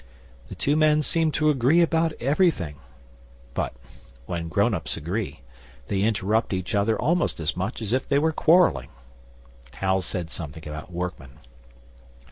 [0.49, 2.77] The two men seemed to agree about everything,
[3.53, 3.75] but
[4.25, 5.41] when grown ups agree
[5.89, 8.89] they interrupt each other almost as much as if they were quarrelling.
[9.73, 11.37] Hal said something about workmen.